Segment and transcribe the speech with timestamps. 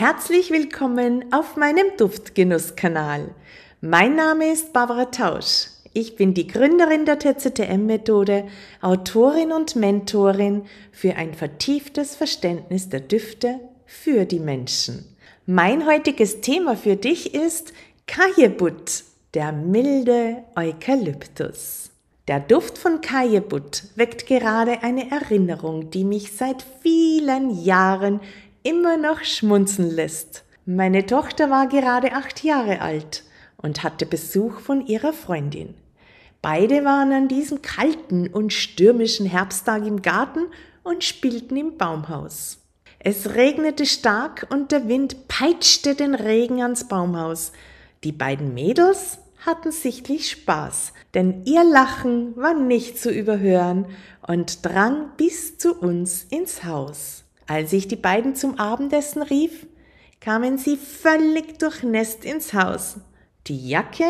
[0.00, 3.34] Herzlich willkommen auf meinem Duftgenusskanal.
[3.82, 5.66] Mein Name ist Barbara Tausch.
[5.92, 8.48] Ich bin die Gründerin der TZTM-Methode,
[8.80, 15.04] Autorin und Mentorin für ein vertieftes Verständnis der Düfte für die Menschen.
[15.44, 17.74] Mein heutiges Thema für dich ist
[18.06, 19.04] Kajebut,
[19.34, 21.90] der milde Eukalyptus.
[22.26, 28.20] Der Duft von Kajebut weckt gerade eine Erinnerung, die mich seit vielen Jahren
[28.62, 30.44] immer noch schmunzeln lässt.
[30.66, 33.24] Meine Tochter war gerade acht Jahre alt
[33.56, 35.74] und hatte Besuch von ihrer Freundin.
[36.42, 40.46] Beide waren an diesem kalten und stürmischen Herbsttag im Garten
[40.82, 42.58] und spielten im Baumhaus.
[42.98, 47.52] Es regnete stark und der Wind peitschte den Regen ans Baumhaus.
[48.04, 53.86] Die beiden Mädels hatten sichtlich Spaß, denn ihr Lachen war nicht zu überhören
[54.26, 57.24] und drang bis zu uns ins Haus.
[57.50, 59.66] Als ich die beiden zum Abendessen rief,
[60.20, 62.98] kamen sie völlig durchnässt ins Haus.
[63.48, 64.04] Die Jacke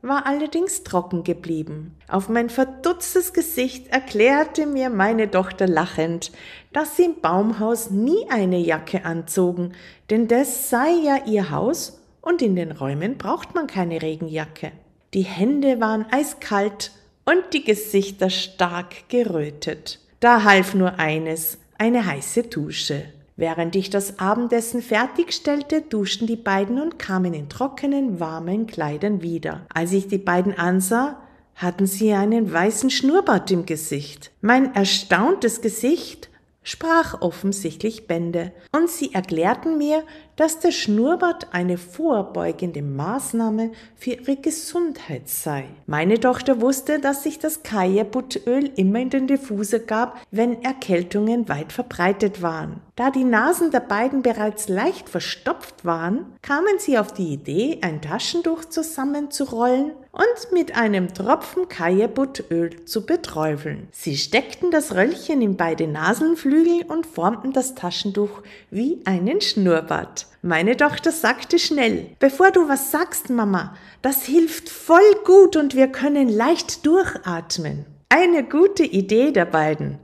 [0.00, 1.94] war allerdings trocken geblieben.
[2.08, 6.32] Auf mein verdutztes Gesicht erklärte mir meine Tochter lachend,
[6.72, 9.72] dass sie im Baumhaus nie eine Jacke anzogen,
[10.08, 14.72] denn das sei ja ihr Haus und in den Räumen braucht man keine Regenjacke.
[15.12, 16.92] Die Hände waren eiskalt
[17.26, 20.00] und die Gesichter stark gerötet.
[20.20, 23.04] Da half nur eines, eine heiße Dusche.
[23.36, 29.64] Während ich das Abendessen fertigstellte, duschten die beiden und kamen in trockenen, warmen Kleidern wieder.
[29.72, 31.20] Als ich die beiden ansah,
[31.54, 34.32] hatten sie einen weißen Schnurrbart im Gesicht.
[34.40, 36.27] Mein erstauntes Gesicht
[36.68, 40.02] sprach offensichtlich Bände, und sie erklärten mir,
[40.36, 45.64] dass der Schnurrbart eine vorbeugende Maßnahme für ihre Gesundheit sei.
[45.86, 51.72] Meine Tochter wusste, dass sich das Kajabutöl immer in den Diffuser gab, wenn Erkältungen weit
[51.72, 52.82] verbreitet waren.
[52.96, 58.02] Da die Nasen der beiden bereits leicht verstopft waren, kamen sie auf die Idee, ein
[58.02, 63.86] Taschentuch zusammenzurollen und mit einem Tropfen Kajabutöl zu beträufeln.
[63.92, 70.26] Sie steckten das Röllchen in beide Nasenflügel und formten das Taschentuch wie einen Schnurrbart.
[70.42, 75.86] Meine Tochter sagte schnell, bevor du was sagst, Mama, das hilft voll gut und wir
[75.86, 77.86] können leicht durchatmen.
[78.08, 79.98] Eine gute Idee der beiden.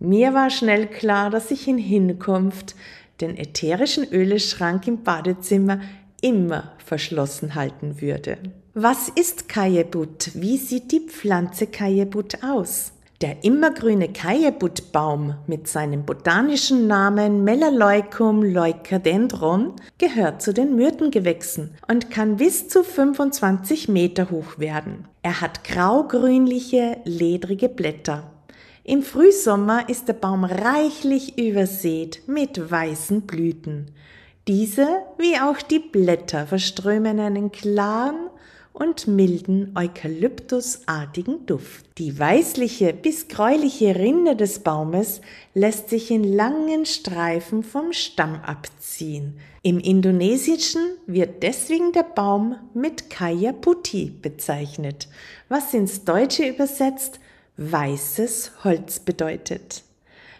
[0.00, 2.74] Mir war schnell klar, dass ich in Hinkunft
[3.20, 5.80] den ätherischen Öleschrank im Badezimmer
[6.22, 8.38] immer verschlossen halten würde.
[8.74, 10.30] Was ist Kajebut?
[10.34, 12.92] Wie sieht die Pflanze Kajebut aus?
[13.20, 22.36] Der immergrüne Kajebutbaum mit seinem botanischen Namen Melaleucum leucadendron gehört zu den Myrtengewächsen und kann
[22.36, 25.08] bis zu 25 Meter hoch werden.
[25.22, 28.30] Er hat graugrünliche, ledrige Blätter.
[28.84, 33.90] Im Frühsommer ist der Baum reichlich übersät mit weißen Blüten.
[34.46, 34.86] Diese,
[35.18, 38.30] wie auch die Blätter, verströmen einen klaren
[38.80, 41.84] und milden eukalyptusartigen Duft.
[41.98, 45.20] Die weißliche bis gräuliche Rinde des Baumes
[45.52, 49.38] lässt sich in langen Streifen vom Stamm abziehen.
[49.62, 55.08] Im Indonesischen wird deswegen der Baum mit Kaya Putti bezeichnet,
[55.50, 57.20] was ins Deutsche übersetzt
[57.58, 59.82] weißes Holz bedeutet.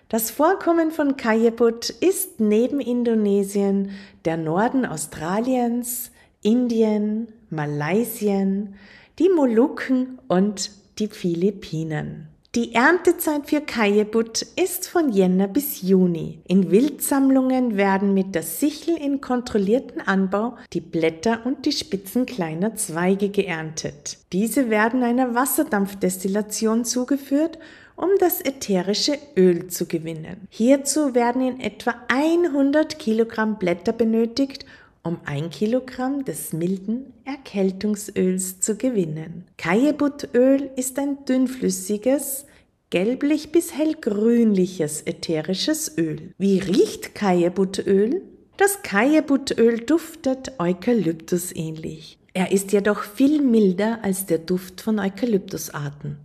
[0.09, 3.91] Das Vorkommen von Kajeput ist neben Indonesien
[4.25, 6.11] der Norden Australiens,
[6.43, 8.75] Indien, Malaysien,
[9.19, 12.28] die Molukken und die Philippinen.
[12.56, 16.41] Die Erntezeit für Kajebut ist von Jänner bis Juni.
[16.49, 22.75] In Wildsammlungen werden mit der Sichel in kontrollierten Anbau die Blätter und die Spitzen kleiner
[22.75, 24.19] Zweige geerntet.
[24.33, 27.60] Diese werden einer Wasserdampfdestillation zugeführt,
[27.94, 30.49] um das ätherische Öl zu gewinnen.
[30.49, 34.65] Hierzu werden in etwa 100 Kilogramm Blätter benötigt
[35.03, 39.44] um ein Kilogramm des milden Erkältungsöls zu gewinnen.
[39.56, 42.47] Kajebutöl ist ein dünnflüssiges,
[42.91, 46.34] gelblich bis hellgrünliches ätherisches Öl.
[46.39, 48.22] Wie riecht Kajebutöl?
[48.57, 52.19] Das Kajebutöl duftet Eukalyptus ähnlich.
[52.34, 56.19] Er ist jedoch viel milder als der Duft von Eukalyptusarten.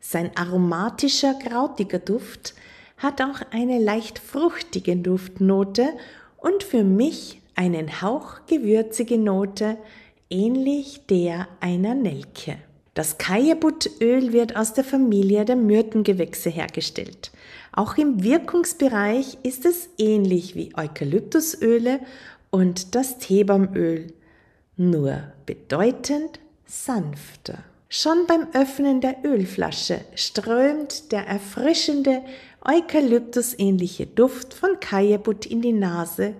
[0.00, 2.54] Sein aromatischer, krautiger Duft
[2.96, 5.88] hat auch eine leicht fruchtige Duftnote
[6.36, 9.76] und für mich einen Hauch gewürzige Note,
[10.30, 12.56] ähnlich der einer Nelke.
[12.94, 17.30] Das Kajabutöl wird aus der Familie der Myrtengewächse hergestellt.
[17.72, 22.00] Auch im Wirkungsbereich ist es ähnlich wie Eukalyptusöle
[22.50, 24.12] und das Teebaumöl,
[24.76, 27.58] nur bedeutend sanfter.
[27.88, 32.22] Schon beim Öffnen der Ölflasche strömt der erfrischende,
[32.64, 36.34] eukalyptusähnliche Duft von Kajabut in die Nase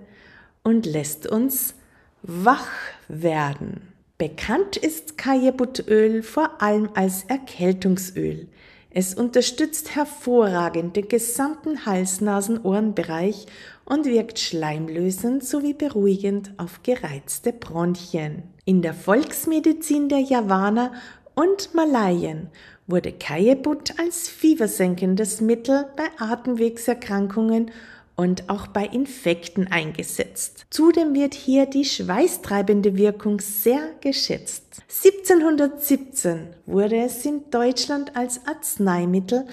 [0.63, 1.75] und lässt uns
[2.23, 2.69] wach
[3.07, 3.93] werden.
[4.17, 8.47] Bekannt ist Kajebutöl vor allem als Erkältungsöl.
[8.91, 13.47] Es unterstützt hervorragend den gesamten Hals-Nasen-Ohrenbereich
[13.85, 18.43] und wirkt schleimlösend sowie beruhigend auf gereizte Bronchien.
[18.65, 20.91] In der Volksmedizin der Javaner
[21.33, 22.49] und Malayen
[22.85, 27.71] wurde Kajebut als fiebersenkendes Mittel bei Atemwegserkrankungen
[28.15, 30.65] und auch bei Infekten eingesetzt.
[30.69, 34.83] Zudem wird hier die schweißtreibende Wirkung sehr geschätzt.
[35.03, 39.45] 1717 wurde es in Deutschland als Arzneimittel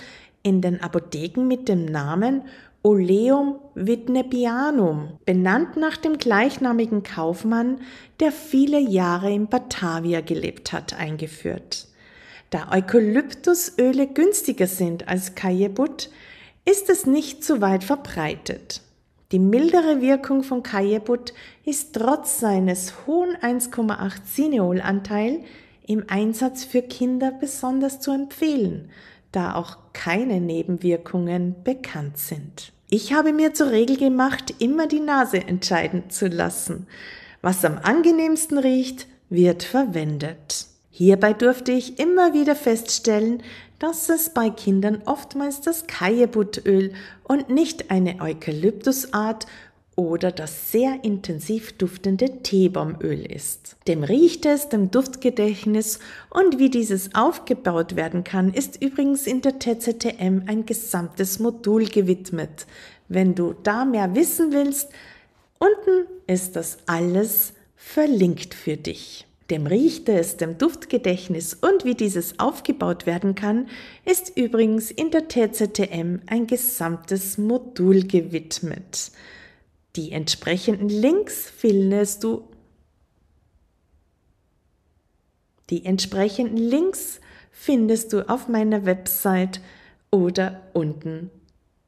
[0.42, 2.42] in den Apotheken mit dem Namen
[2.82, 7.80] Oleum Vitnebianum, benannt nach dem gleichnamigen Kaufmann,
[8.20, 11.88] der viele Jahre in Batavia gelebt hat, eingeführt.
[12.50, 16.08] Da Eukalyptusöle günstiger sind als Kajebut,
[16.68, 18.82] ist es nicht so weit verbreitet.
[19.32, 21.32] Die mildere Wirkung von Kajebut
[21.64, 25.40] ist trotz seines hohen 1,8 Cineolanteil
[25.86, 28.90] im Einsatz für Kinder besonders zu empfehlen,
[29.32, 32.72] da auch keine Nebenwirkungen bekannt sind.
[32.90, 36.86] Ich habe mir zur Regel gemacht, immer die Nase entscheiden zu lassen.
[37.40, 40.66] Was am angenehmsten riecht, wird verwendet.
[40.90, 43.42] Hierbei durfte ich immer wieder feststellen,
[43.78, 46.92] dass es bei Kindern oftmals das Kajebutöl
[47.24, 49.46] und nicht eine Eukalyptusart
[49.98, 53.76] oder das sehr intensiv duftende Teebaumöl ist.
[53.88, 55.98] Dem riecht es, dem Duftgedächtnis
[56.30, 62.66] und wie dieses aufgebaut werden kann, ist übrigens in der TZTM ein gesamtes Modul gewidmet.
[63.08, 64.90] Wenn du da mehr wissen willst,
[65.58, 69.27] unten ist das alles verlinkt für dich.
[69.50, 73.68] Dem riecht es, dem Duftgedächtnis und wie dieses aufgebaut werden kann,
[74.04, 79.10] ist übrigens in der TZTM ein gesamtes Modul gewidmet.
[79.96, 82.44] Die entsprechenden Links findest du
[85.70, 87.20] Die entsprechenden Links
[87.50, 89.60] findest du auf meiner Website
[90.10, 91.30] oder unten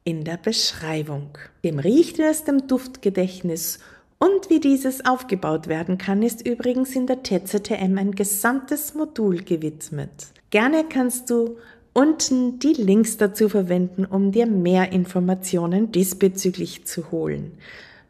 [0.03, 1.37] in der Beschreibung.
[1.63, 3.79] Dem riecht es dem Duftgedächtnis
[4.21, 10.27] und wie dieses aufgebaut werden kann, ist übrigens in der TZTM ein gesamtes Modul gewidmet.
[10.51, 11.57] Gerne kannst du
[11.93, 17.57] unten die Links dazu verwenden, um dir mehr Informationen diesbezüglich zu holen.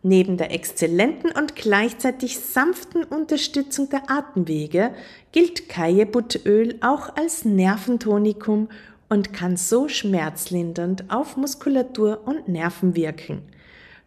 [0.04, 4.92] Neben der exzellenten und gleichzeitig sanften Unterstützung der Atemwege
[5.32, 8.68] gilt Kajebutöl auch als Nerventonikum
[9.08, 13.44] und kann so schmerzlindernd auf Muskulatur und Nerven wirken.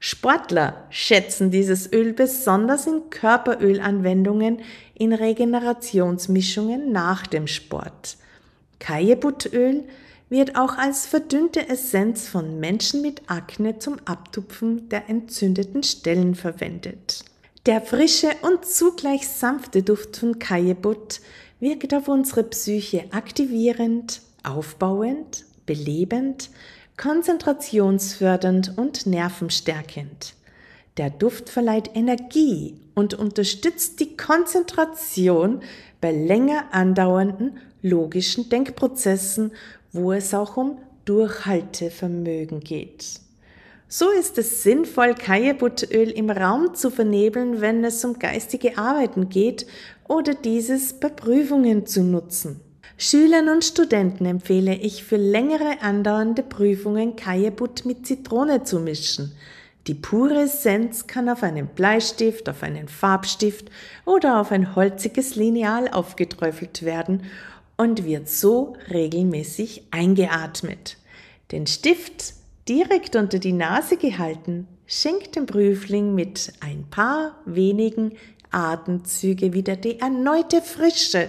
[0.06, 4.60] Sportler schätzen dieses Öl besonders in Körperölanwendungen
[4.92, 8.18] in Regenerationsmischungen nach dem Sport.
[8.80, 9.84] Kajebutöl
[10.28, 17.24] wird auch als verdünnte Essenz von Menschen mit Akne zum Abtupfen der entzündeten Stellen verwendet.
[17.64, 21.22] Der frische und zugleich sanfte Duft von Kajebut
[21.60, 26.50] wirkt auf unsere Psyche aktivierend, aufbauend, belebend,
[26.96, 30.34] konzentrationsfördernd und nervenstärkend.
[30.96, 35.60] Der Duft verleiht Energie und unterstützt die Konzentration
[36.00, 39.52] bei länger andauernden logischen Denkprozessen,
[39.92, 43.20] wo es auch um Durchhaltevermögen geht.
[43.88, 49.66] So ist es sinnvoll, Kajebutöl im Raum zu vernebeln, wenn es um geistige Arbeiten geht
[50.08, 52.60] oder dieses bei Prüfungen zu nutzen.
[52.96, 59.32] Schülern und Studenten empfehle ich für längere andauernde Prüfungen Kajebut mit Zitrone zu mischen.
[59.88, 63.70] Die pure Essenz kann auf einen Bleistift, auf einen Farbstift
[64.04, 67.24] oder auf ein holziges Lineal aufgeträufelt werden
[67.76, 70.96] und wird so regelmäßig eingeatmet.
[71.50, 72.34] Den Stift
[72.68, 78.12] direkt unter die Nase gehalten, schenkt dem Prüfling mit ein paar wenigen
[78.50, 81.28] Atemzüge wieder die erneute Frische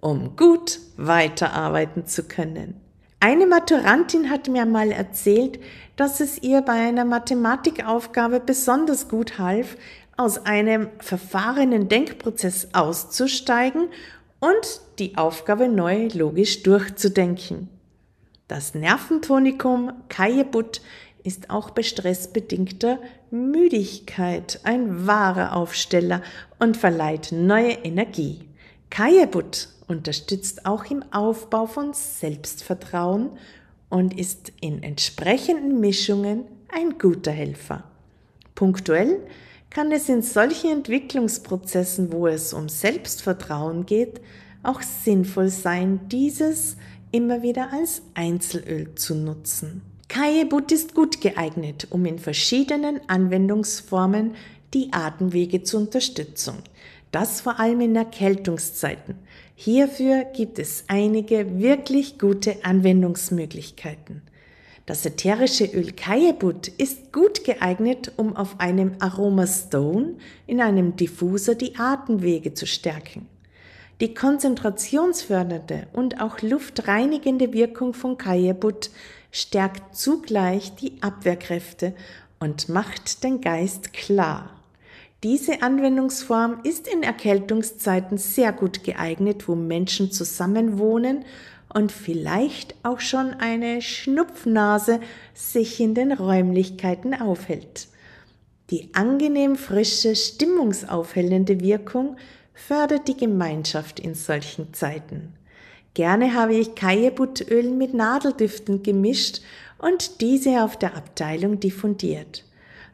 [0.00, 2.80] um gut weiterarbeiten zu können.
[3.20, 5.60] Eine Maturantin hat mir mal erzählt,
[5.96, 9.76] dass es ihr bei einer Mathematikaufgabe besonders gut half,
[10.16, 13.88] aus einem verfahrenen Denkprozess auszusteigen
[14.38, 17.68] und die Aufgabe neu logisch durchzudenken.
[18.48, 20.80] Das Nerventonikum Kajebut
[21.22, 22.98] ist auch bei stressbedingter
[23.30, 26.22] Müdigkeit ein wahrer Aufsteller
[26.58, 28.48] und verleiht neue Energie.
[28.88, 33.30] Kajebut unterstützt auch im Aufbau von Selbstvertrauen
[33.88, 37.84] und ist in entsprechenden Mischungen ein guter Helfer.
[38.54, 39.18] Punktuell
[39.68, 44.20] kann es in solchen Entwicklungsprozessen, wo es um Selbstvertrauen geht,
[44.62, 46.76] auch sinnvoll sein, dieses
[47.12, 49.82] immer wieder als Einzelöl zu nutzen.
[50.08, 54.34] Kajebut ist gut geeignet, um in verschiedenen Anwendungsformen
[54.74, 56.56] die Atemwege zur Unterstützung.
[57.12, 59.16] Das vor allem in Erkältungszeiten.
[59.62, 64.22] Hierfür gibt es einige wirklich gute Anwendungsmöglichkeiten.
[64.86, 70.14] Das ätherische Öl Kajebut ist gut geeignet, um auf einem Aroma Stone
[70.46, 73.26] in einem Diffuser die Atemwege zu stärken.
[74.00, 78.88] Die konzentrationsfördernde und auch luftreinigende Wirkung von Kajebut
[79.30, 81.92] stärkt zugleich die Abwehrkräfte
[82.38, 84.59] und macht den Geist klar.
[85.22, 91.26] Diese Anwendungsform ist in Erkältungszeiten sehr gut geeignet, wo Menschen zusammenwohnen
[91.74, 95.00] und vielleicht auch schon eine Schnupfnase
[95.34, 97.88] sich in den Räumlichkeiten aufhält.
[98.70, 102.16] Die angenehm frische, stimmungsaufhellende Wirkung
[102.54, 105.34] fördert die Gemeinschaft in solchen Zeiten.
[105.92, 109.42] Gerne habe ich Kajebutöl mit Nadeldüften gemischt
[109.76, 112.44] und diese auf der Abteilung diffundiert.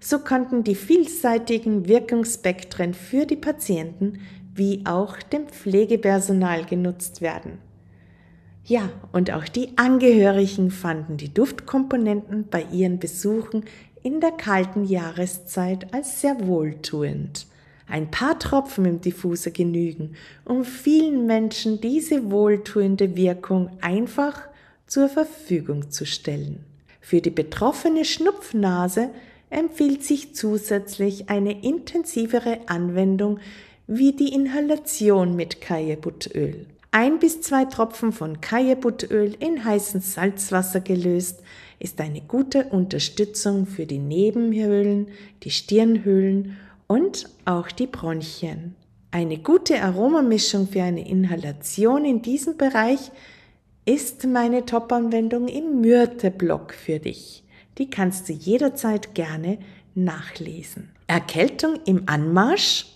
[0.01, 4.21] So konnten die vielseitigen Wirkungsspektren für die Patienten
[4.55, 7.59] wie auch dem Pflegepersonal genutzt werden.
[8.65, 13.65] Ja, und auch die Angehörigen fanden die Duftkomponenten bei ihren Besuchen
[14.03, 17.47] in der kalten Jahreszeit als sehr wohltuend.
[17.89, 24.43] Ein paar Tropfen im Diffuser genügen, um vielen Menschen diese wohltuende Wirkung einfach
[24.89, 26.65] zur Verfügung zu stellen.
[27.01, 29.11] Für die betroffene Schnupfnase
[29.51, 33.39] empfiehlt sich zusätzlich eine intensivere Anwendung
[33.87, 36.67] wie die Inhalation mit Kajebutöl.
[36.91, 41.43] Ein bis zwei Tropfen von Kajebutöl in heißem Salzwasser gelöst
[41.79, 45.09] ist eine gute Unterstützung für die Nebenhöhlen,
[45.43, 48.75] die Stirnhöhlen und auch die Bronchien.
[49.11, 53.11] Eine gute Aromamischung für eine Inhalation in diesem Bereich
[53.85, 57.45] ist meine Top-Anwendung im Myrte-Block für dich.
[57.79, 59.59] Die kannst du jederzeit gerne
[59.95, 60.91] nachlesen.
[61.07, 62.87] Erkältung im Anmarsch?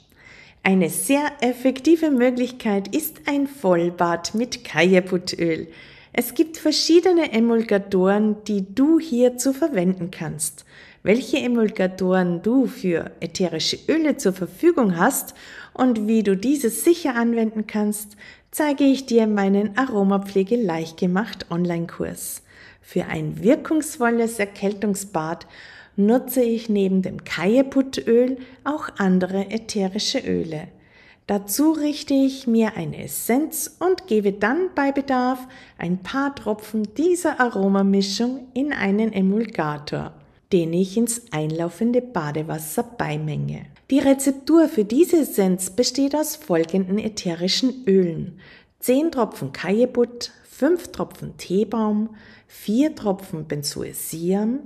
[0.62, 5.68] Eine sehr effektive Möglichkeit ist ein Vollbad mit Kajabutöl.
[6.12, 10.64] Es gibt verschiedene Emulgatoren, die du hierzu verwenden kannst.
[11.02, 15.34] Welche Emulgatoren du für ätherische Öle zur Verfügung hast
[15.72, 18.16] und wie du diese sicher anwenden kannst,
[18.50, 22.42] zeige ich dir meinen Aromapflege leicht gemacht Online-Kurs.
[22.80, 25.46] Für ein wirkungsvolles Erkältungsbad
[25.96, 30.68] nutze ich neben dem Kajeputöl auch andere ätherische Öle.
[31.26, 35.46] Dazu richte ich mir eine Essenz und gebe dann bei Bedarf
[35.78, 40.12] ein paar Tropfen dieser Aromamischung in einen Emulgator,
[40.52, 43.66] den ich ins einlaufende Badewasser beimenge.
[43.90, 48.40] Die Rezeptur für diese Essenz besteht aus folgenden ätherischen Ölen.
[48.80, 52.16] 10 Tropfen Kajebut, 5 Tropfen Teebaum,
[52.48, 54.60] 4 Tropfen Benzoesiam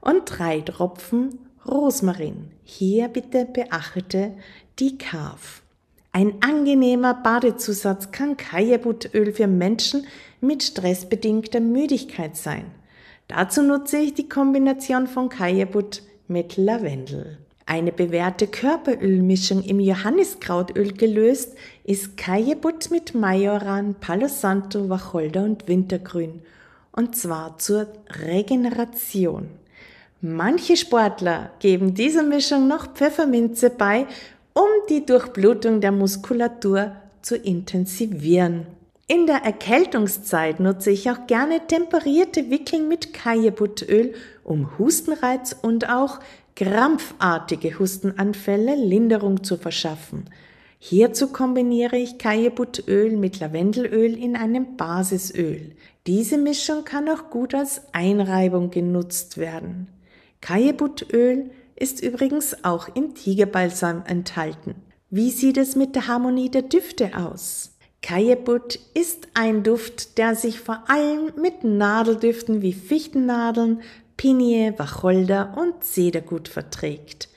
[0.00, 2.50] und 3 Tropfen Rosmarin.
[2.64, 4.32] Hier bitte beachte
[4.78, 5.62] die Kaf.
[6.12, 10.06] Ein angenehmer Badezusatz kann Kajabutöl für Menschen
[10.40, 12.70] mit stressbedingter Müdigkeit sein.
[13.28, 17.36] Dazu nutze ich die Kombination von Kajabut mit Lavendel.
[17.66, 21.54] Eine bewährte Körperölmischung im Johanniskrautöl gelöst
[21.88, 26.42] ist Kajebut mit Majoran, Palo Santo, Wacholder und Wintergrün.
[26.92, 29.48] Und zwar zur Regeneration.
[30.20, 34.06] Manche Sportler geben dieser Mischung noch Pfefferminze bei,
[34.52, 36.92] um die Durchblutung der Muskulatur
[37.22, 38.66] zu intensivieren.
[39.06, 44.12] In der Erkältungszeit nutze ich auch gerne temperierte Wickeln mit Kajebutöl,
[44.44, 46.20] um Hustenreiz und auch
[46.54, 50.26] krampfartige Hustenanfälle Linderung zu verschaffen.
[50.78, 55.72] Hierzu kombiniere ich Kajebutöl mit Lavendelöl in einem Basisöl.
[56.06, 59.88] Diese Mischung kann auch gut als Einreibung genutzt werden.
[60.40, 64.76] Kajebutöl ist übrigens auch im Tigerbalsam enthalten.
[65.10, 67.72] Wie sieht es mit der Harmonie der Düfte aus?
[68.02, 73.82] Kajebut ist ein Duft, der sich vor allem mit Nadeldüften wie Fichtennadeln,
[74.16, 77.28] Pinie, Wacholder und Zedergut verträgt.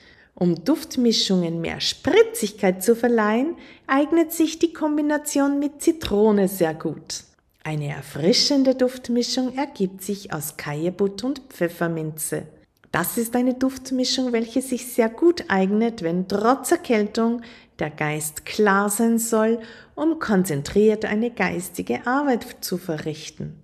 [0.42, 3.54] Um Duftmischungen mehr Spritzigkeit zu verleihen,
[3.86, 7.22] eignet sich die Kombination mit Zitrone sehr gut.
[7.62, 12.48] Eine erfrischende Duftmischung ergibt sich aus Kajebut und Pfefferminze.
[12.90, 17.42] Das ist eine Duftmischung, welche sich sehr gut eignet, wenn trotz Erkältung
[17.78, 19.60] der Geist klar sein soll,
[19.94, 23.62] um konzentriert eine geistige Arbeit zu verrichten.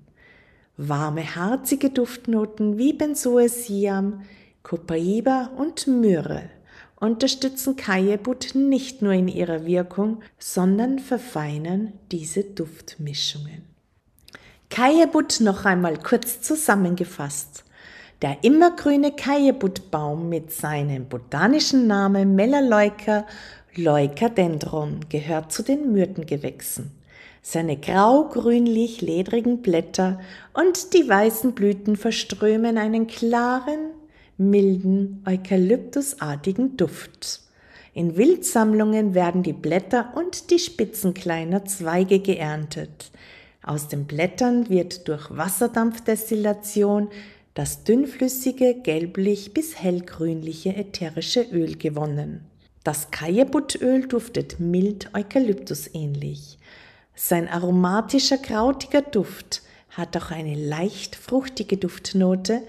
[0.76, 4.23] Warme, harzige Duftnoten wie Benzoesiam,
[4.62, 6.50] Copaiba und Myrrhe
[7.00, 13.62] unterstützen Kajebut nicht nur in ihrer Wirkung, sondern verfeinern diese Duftmischungen.
[14.71, 17.64] Kajebut noch einmal kurz zusammengefasst.
[18.21, 23.25] Der immergrüne Kajebutbaum mit seinem botanischen Namen Melaleuca
[23.76, 26.90] leucadendron gehört zu den Myrtengewächsen.
[27.43, 30.21] Seine grau-grünlich-ledrigen Blätter
[30.52, 33.93] und die weißen Blüten verströmen einen klaren,
[34.38, 37.42] milden, eukalyptusartigen Duft.
[37.92, 43.11] In Wildsammlungen werden die Blätter und die Spitzen kleiner Zweige geerntet.
[43.62, 47.09] Aus den Blättern wird durch Wasserdampfdestillation
[47.54, 52.47] das dünnflüssige, gelblich bis hellgrünliche ätherische Öl gewonnen.
[52.85, 56.59] Das Kajebutöl duftet mild eukalyptusähnlich.
[57.16, 62.62] Sein aromatischer, krautiger Duft hat auch eine leicht fruchtige Duftnote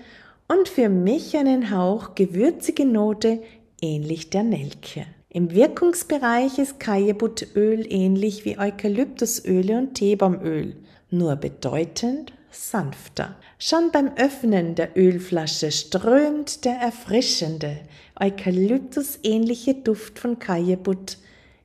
[0.49, 3.41] und für mich einen Hauch gewürzige Note
[3.81, 5.05] ähnlich der Nelke.
[5.29, 10.75] Im Wirkungsbereich ist Kajebutöl ähnlich wie Eukalyptusöle und Teebaumöl,
[11.11, 13.35] nur bedeutend sanfter.
[13.59, 17.77] Schon beim Öffnen der Ölflasche strömt der erfrischende,
[18.19, 21.19] eukalyptusähnliche Duft von Kajebut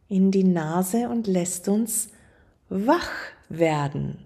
[0.09, 2.11] in die Nase und lässt uns
[2.69, 3.11] wach
[3.49, 4.19] werden.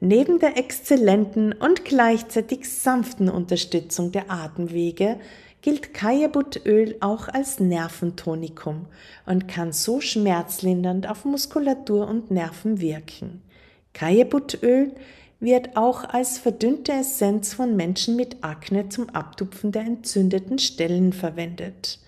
[0.00, 5.20] Neben der exzellenten und gleichzeitig sanften Unterstützung der Atemwege
[5.60, 8.86] gilt Kajabutöl auch als Nerventonikum
[9.26, 13.42] und kann so schmerzlindernd auf Muskulatur und Nerven wirken.
[13.92, 14.92] Kajabutöl
[15.38, 21.98] wird auch als verdünnte Essenz von Menschen mit Akne zum Abtupfen der entzündeten Stellen verwendet.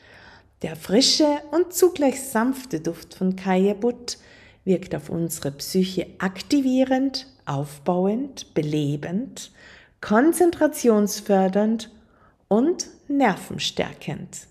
[0.63, 4.17] Der frische und zugleich sanfte Duft von Kajabut
[4.65, 9.53] wirkt auf unsere Psyche aktivierend, aufbauend, belebend,
[10.01, 11.91] konzentrationsfördernd
[12.49, 14.47] und nervenstärkend.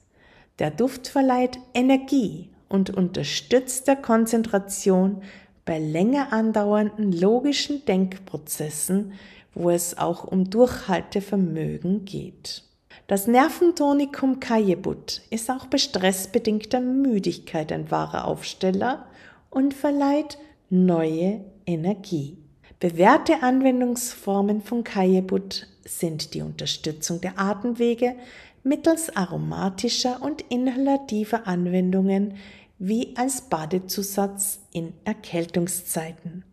[0.59, 5.21] Der Duft verleiht Energie und unterstützt der Konzentration
[5.65, 9.13] bei länger andauernden logischen Denkprozessen,
[9.53, 12.63] wo es auch um Durchhaltevermögen geht.
[13.07, 19.05] Das Nerventonikum Kajebut ist auch bei stressbedingter Müdigkeit ein wahrer Aufsteller
[19.49, 20.37] und verleiht
[20.69, 22.40] neue Energie.
[22.81, 28.15] Bewährte Anwendungsformen von Kajebut sind die Unterstützung der Atemwege
[28.63, 32.37] mittels aromatischer und inhalativer Anwendungen
[32.79, 36.43] wie als Badezusatz in Erkältungszeiten.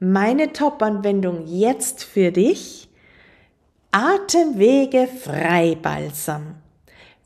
[0.00, 2.88] Meine Top-Anwendung jetzt für dich?
[3.90, 6.54] Atemwege Freibalsam.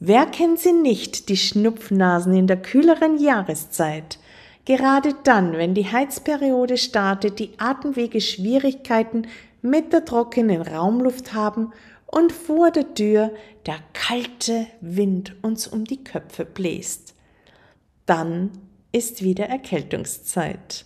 [0.00, 4.18] Wer kennt sie nicht, die Schnupfnasen in der kühleren Jahreszeit?
[4.64, 9.26] Gerade dann, wenn die Heizperiode startet, die Atemwege Schwierigkeiten
[9.60, 11.72] mit der trockenen Raumluft haben
[12.06, 13.32] und vor der Tür
[13.66, 17.12] der kalte Wind uns um die Köpfe bläst
[18.06, 18.50] dann
[18.92, 20.84] ist wieder Erkältungszeit.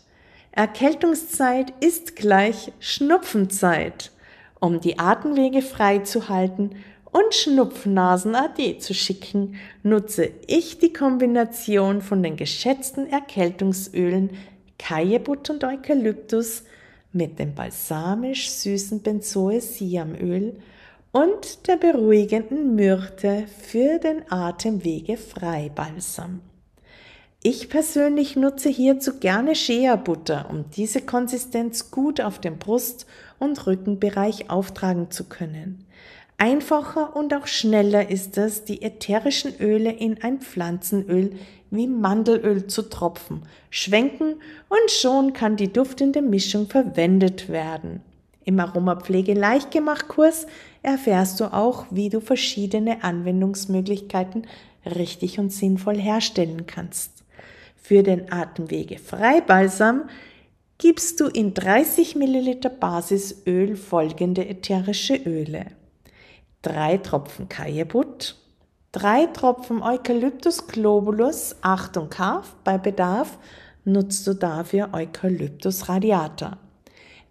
[0.53, 4.13] Erkältungszeit ist gleich Schnupfenzeit.
[4.59, 6.77] Um die Atemwege frei zu halten
[7.17, 14.31] und Schnupfnasen AD zu schicken, nutze ich die Kombination von den geschätzten Erkältungsölen
[14.79, 16.65] Kajebut und Eukalyptus
[17.13, 20.59] mit dem balsamisch süßen Benzoesiamöl
[21.11, 26.43] und der beruhigenden Myrte für den Atemwege Freibalsam.
[27.43, 33.07] Ich persönlich nutze hierzu gerne Shea-Butter, um diese Konsistenz gut auf dem Brust-
[33.39, 35.87] und Rückenbereich auftragen zu können.
[36.39, 41.33] Einfacher und auch schneller ist es, die ätherischen Öle in ein Pflanzenöl
[41.71, 44.35] wie Mandelöl zu tropfen, schwenken
[44.69, 48.03] und schon kann die duftende Mischung verwendet werden.
[48.45, 50.47] Im Aromapflege Leichtgemacht Kurs
[50.83, 54.47] erfährst du auch, wie du verschiedene Anwendungsmöglichkeiten
[54.85, 57.25] richtig und sinnvoll herstellen kannst.
[57.77, 60.09] Für den Atemwege Freibalsam
[60.79, 65.67] gibst du in 30 Milliliter Basisöl folgende ätherische Öle.
[66.63, 68.37] Drei Tropfen Kajebut,
[68.93, 73.39] drei Tropfen Eucalyptus globulus, Achtung Kaf, bei Bedarf
[73.85, 76.59] nutzt du dafür Eucalyptus radiata.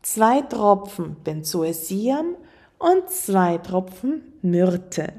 [0.02, 2.36] Zwei Tropfen Benzoesiam
[2.78, 5.14] und zwei Tropfen Myrte.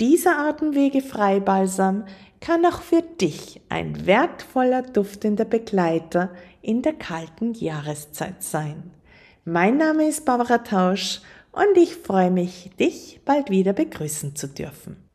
[0.00, 2.04] Dieser Atemwege Freibalsam
[2.40, 6.30] kann auch für dich ein wertvoller duftender Begleiter
[6.60, 8.90] in der kalten Jahreszeit sein.
[9.44, 11.20] Mein Name ist Barbara Tausch
[11.56, 15.05] und ich freue mich, dich bald wieder begrüßen zu dürfen.